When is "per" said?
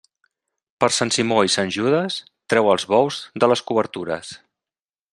0.83-0.89